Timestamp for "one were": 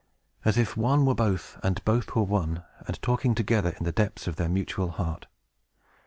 0.75-1.13